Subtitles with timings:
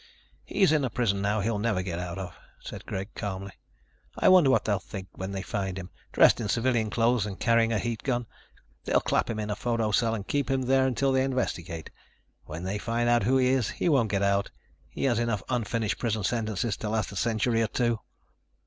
[0.43, 3.51] "He's in a prison now he'll never get out of," said Greg calmly.
[4.17, 7.71] "I wonder what they'll think when they find him, dressed in civilian clothes and carrying
[7.71, 8.25] a heat gun.
[8.83, 11.91] They'll clap him into a photo cell and keep him there until they investigate.
[12.45, 14.49] When they find out who he is, he won't get out
[14.89, 17.99] he has enough unfinished prison sentences to last a century or two."